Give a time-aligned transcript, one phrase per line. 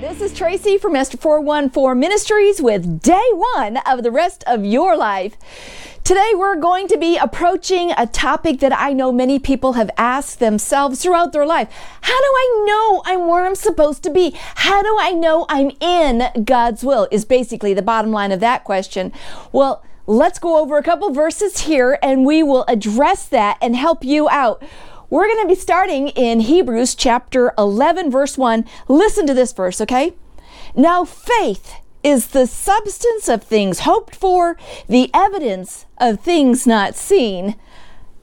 [0.00, 4.96] This is Tracey from Esther 414 Ministries with day one of the rest of your
[4.96, 5.36] life.
[6.04, 10.38] Today we're going to be approaching a topic that I know many people have asked
[10.38, 11.68] themselves throughout their life.
[12.00, 14.30] How do I know I'm where I'm supposed to be?
[14.54, 17.06] How do I know I'm in God's will?
[17.10, 19.12] Is basically the bottom line of that question.
[19.52, 24.02] Well, let's go over a couple verses here and we will address that and help
[24.02, 24.62] you out.
[25.10, 28.64] We're going to be starting in Hebrews chapter 11, verse 1.
[28.86, 30.14] Listen to this verse, okay?
[30.76, 31.74] Now, faith
[32.04, 34.56] is the substance of things hoped for,
[34.88, 37.56] the evidence of things not seen.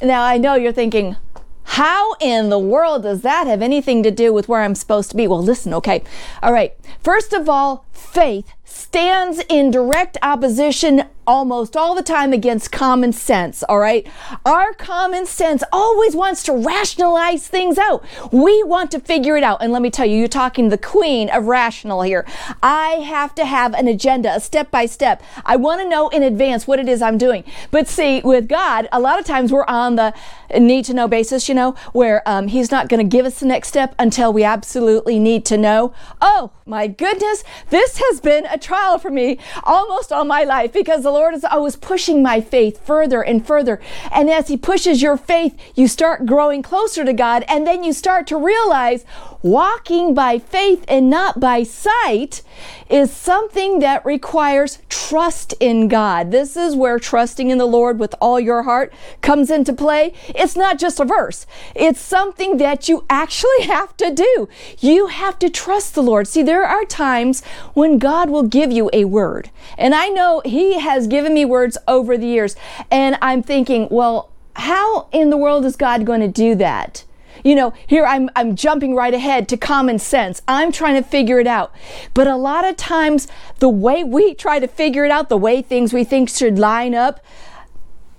[0.00, 1.16] Now, I know you're thinking,
[1.64, 5.16] how in the world does that have anything to do with where I'm supposed to
[5.16, 5.26] be?
[5.26, 6.04] Well, listen, okay.
[6.44, 6.76] All right.
[7.02, 13.62] First of all, faith stands in direct opposition almost all the time against common sense,
[13.64, 14.06] all right?
[14.46, 18.02] Our common sense always wants to rationalize things out.
[18.32, 19.62] We want to figure it out.
[19.62, 22.26] And let me tell you, you're talking the queen of rational here.
[22.62, 25.22] I have to have an agenda, a step by step.
[25.44, 27.44] I want to know in advance what it is I'm doing.
[27.70, 30.14] But see, with God, a lot of times we're on the
[30.58, 33.46] need to know basis, you know, where um, He's not going to give us the
[33.46, 35.92] next step until we absolutely need to know.
[36.22, 41.02] Oh, my goodness, this has been a trial for me almost all my life because
[41.02, 43.80] the Lord is always pushing my faith further and further.
[44.12, 47.44] And as He pushes your faith, you start growing closer to God.
[47.48, 49.04] And then you start to realize
[49.42, 52.42] walking by faith and not by sight
[52.90, 56.30] is something that requires trust in God.
[56.30, 60.12] This is where trusting in the Lord with all your heart comes into play.
[60.28, 64.48] It's not just a verse, it's something that you actually have to do.
[64.80, 66.26] You have to trust the Lord.
[66.26, 67.44] See, there are times
[67.74, 69.50] when God will give you a word.
[69.76, 72.56] And I know He has given me words over the years.
[72.90, 77.04] And I'm thinking, well, how in the world is God going to do that?
[77.44, 80.42] You know, here I'm, I'm jumping right ahead to common sense.
[80.48, 81.74] I'm trying to figure it out.
[82.14, 85.62] But a lot of times, the way we try to figure it out, the way
[85.62, 87.24] things we think should line up,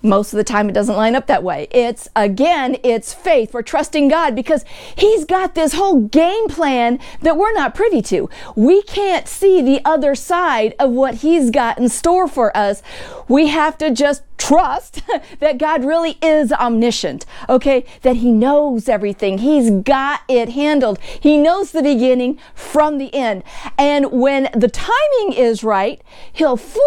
[0.01, 1.67] most of the time it doesn't line up that way.
[1.71, 3.53] It's again, it's faith.
[3.53, 4.63] We're trusting God because
[4.95, 8.29] He's got this whole game plan that we're not privy to.
[8.55, 12.81] We can't see the other side of what He's got in store for us.
[13.27, 15.01] We have to just trust
[15.39, 17.85] that God really is omniscient, okay?
[18.01, 19.39] That He knows everything.
[19.39, 20.99] He's got it handled.
[20.99, 23.43] He knows the beginning from the end.
[23.77, 26.01] And when the timing is right,
[26.33, 26.81] He'll fling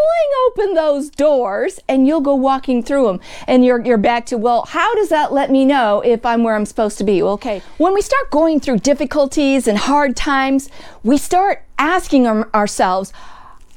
[0.46, 3.20] open those doors and you'll go walking through them.
[3.46, 6.56] And you're, you're back to, well, how does that let me know if I'm where
[6.56, 7.22] I'm supposed to be?
[7.22, 7.62] Okay.
[7.78, 10.68] When we start going through difficulties and hard times,
[11.02, 13.12] we start asking ourselves,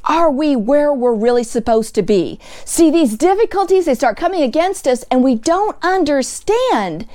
[0.06, 2.40] are we where we're really supposed to be?
[2.64, 7.08] See, these difficulties, they start coming against us, and we don't understand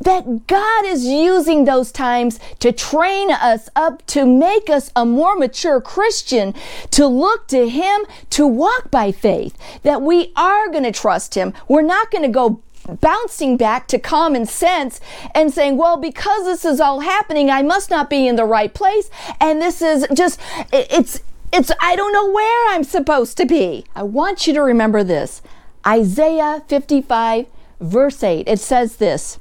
[0.00, 5.36] that God is using those times to train us up, to make us a more
[5.36, 6.54] mature Christian,
[6.90, 11.52] to look to Him, to walk by faith, that we are going to trust Him.
[11.68, 12.62] We're not going to go
[13.00, 15.00] bouncing back to common sense
[15.36, 18.72] and saying, well, because this is all happening, I must not be in the right
[18.74, 19.08] place.
[19.40, 20.40] And this is just,
[20.72, 21.20] it's,
[21.52, 23.84] it's, I don't know where I'm supposed to be.
[23.94, 25.42] I want you to remember this
[25.86, 27.46] Isaiah 55,
[27.80, 28.48] verse 8.
[28.48, 29.38] It says this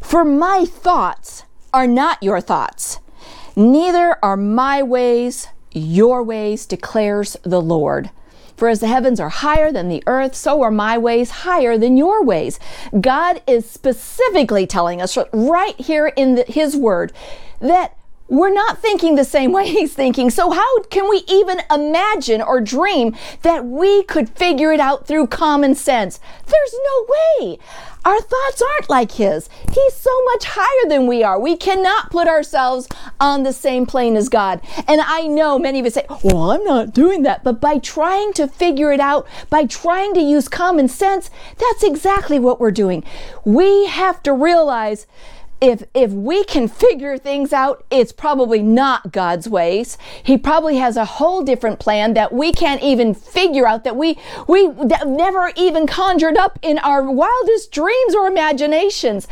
[0.00, 1.44] For my thoughts
[1.74, 3.00] are not your thoughts,
[3.56, 8.10] neither are my ways your ways, declares the Lord.
[8.56, 11.96] For as the heavens are higher than the earth, so are my ways higher than
[11.96, 12.60] your ways.
[13.00, 17.12] God is specifically telling us right here in the, His Word
[17.60, 17.96] that
[18.32, 20.30] we're not thinking the same way he's thinking.
[20.30, 25.26] So, how can we even imagine or dream that we could figure it out through
[25.26, 26.18] common sense?
[26.46, 27.58] There's no way.
[28.04, 29.48] Our thoughts aren't like his.
[29.72, 31.38] He's so much higher than we are.
[31.38, 32.88] We cannot put ourselves
[33.20, 34.60] on the same plane as God.
[34.88, 37.44] And I know many of us say, Well, I'm not doing that.
[37.44, 42.38] But by trying to figure it out, by trying to use common sense, that's exactly
[42.38, 43.04] what we're doing.
[43.44, 45.06] We have to realize
[45.62, 49.96] if if we can figure things out, it's probably not God's ways.
[50.22, 54.18] He probably has a whole different plan that we can't even figure out that we
[54.48, 59.28] we that never even conjured up in our wildest dreams or imaginations.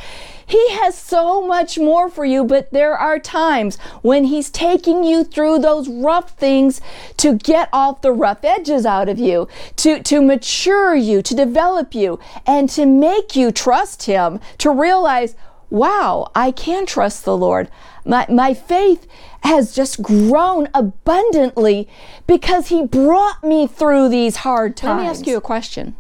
[0.47, 5.23] He has so much more for you, but there are times when He's taking you
[5.23, 6.81] through those rough things
[7.19, 9.47] to get off the rough edges out of you,
[9.77, 15.37] to, to mature you, to develop you, and to make you trust Him, to realize,
[15.71, 17.71] wow, I can trust the Lord.
[18.05, 19.07] My, my faith
[19.43, 21.89] has just grown abundantly
[22.27, 24.99] because He brought me through these hard times.
[24.99, 25.97] Let me ask you a question.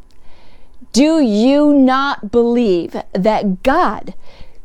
[0.93, 4.14] Do you not believe that God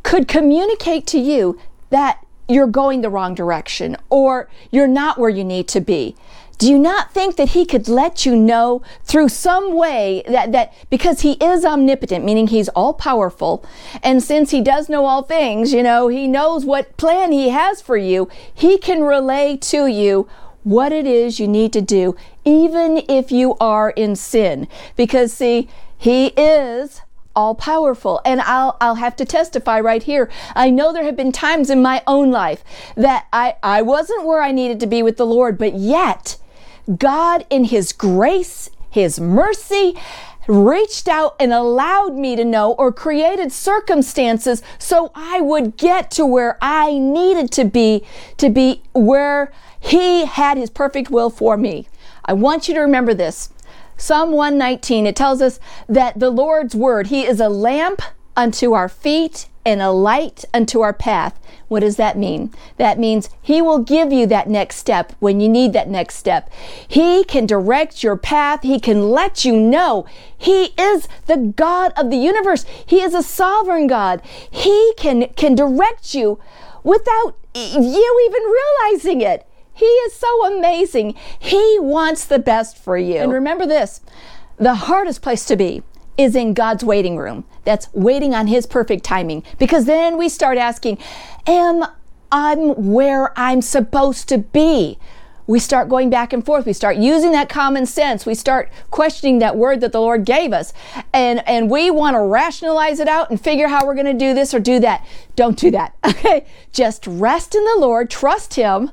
[0.05, 1.59] could communicate to you
[1.89, 6.15] that you're going the wrong direction or you're not where you need to be.
[6.57, 10.73] Do you not think that he could let you know through some way that, that
[10.89, 13.65] because he is omnipotent, meaning he's all powerful,
[14.01, 17.81] and since he does know all things, you know, he knows what plan he has
[17.81, 20.29] for you, he can relay to you
[20.63, 24.67] what it is you need to do, even if you are in sin.
[24.95, 25.67] Because see,
[25.97, 27.01] he is
[27.35, 28.21] all powerful.
[28.25, 30.31] And I'll, I'll have to testify right here.
[30.55, 32.63] I know there have been times in my own life
[32.95, 36.37] that I, I wasn't where I needed to be with the Lord, but yet
[36.97, 39.95] God in His grace, His mercy,
[40.47, 46.25] reached out and allowed me to know or created circumstances so I would get to
[46.25, 48.03] where I needed to be,
[48.37, 51.87] to be where He had His perfect will for me.
[52.23, 53.49] I want you to remember this.
[53.97, 58.01] Psalm 119, it tells us that the Lord's word, He is a lamp
[58.35, 61.39] unto our feet and a light unto our path.
[61.67, 62.53] What does that mean?
[62.77, 66.51] That means He will give you that next step when you need that next step.
[66.87, 68.61] He can direct your path.
[68.61, 70.05] He can let you know
[70.37, 72.65] He is the God of the universe.
[72.85, 74.21] He is a sovereign God.
[74.49, 76.39] He can, can direct you
[76.83, 79.47] without you even realizing it.
[79.73, 81.15] He is so amazing.
[81.37, 83.17] He wants the best for you.
[83.17, 84.01] And remember this
[84.57, 85.83] the hardest place to be
[86.17, 87.45] is in God's waiting room.
[87.63, 89.43] That's waiting on His perfect timing.
[89.57, 90.97] Because then we start asking,
[91.47, 91.85] Am
[92.31, 94.97] I where I'm supposed to be?
[95.47, 96.65] We start going back and forth.
[96.65, 98.25] We start using that common sense.
[98.25, 100.73] We start questioning that word that the Lord gave us.
[101.13, 104.33] And, and we want to rationalize it out and figure how we're going to do
[104.33, 105.05] this or do that.
[105.35, 105.95] Don't do that.
[106.25, 106.47] Okay.
[106.71, 108.89] Just rest in the Lord, trust Him,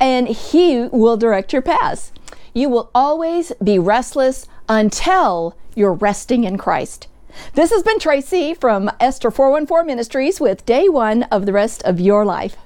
[0.00, 2.12] and He will direct your paths.
[2.54, 7.08] You will always be restless until you're resting in Christ.
[7.54, 12.00] This has been Tracey from Esther 414 Ministries with day one of the rest of
[12.00, 12.56] your life.